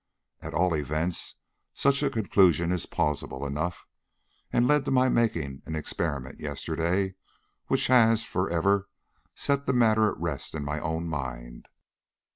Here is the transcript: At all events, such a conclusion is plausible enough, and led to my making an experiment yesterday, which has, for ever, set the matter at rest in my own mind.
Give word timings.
At 0.41 0.55
all 0.55 0.73
events, 0.73 1.35
such 1.75 2.01
a 2.01 2.09
conclusion 2.09 2.71
is 2.71 2.87
plausible 2.87 3.45
enough, 3.45 3.85
and 4.51 4.67
led 4.67 4.83
to 4.85 4.89
my 4.89 5.09
making 5.09 5.61
an 5.67 5.75
experiment 5.75 6.39
yesterday, 6.39 7.13
which 7.67 7.85
has, 7.85 8.25
for 8.25 8.49
ever, 8.49 8.89
set 9.35 9.67
the 9.67 9.73
matter 9.73 10.09
at 10.11 10.17
rest 10.17 10.55
in 10.55 10.63
my 10.65 10.79
own 10.79 11.05
mind. 11.05 11.67